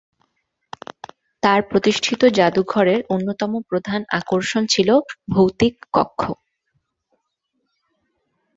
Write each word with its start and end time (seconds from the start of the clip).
তার 1.43 1.59
প্রতিষ্ঠিত 1.69 2.21
যাদুঘরের 2.37 2.99
অন্যতম 3.09 3.51
প্রধান 3.69 4.01
আকর্ষণ 4.19 4.63
ছিল 4.65 4.89
'ভৌতিক 5.27 5.75
কক্ষ'। 5.93 6.23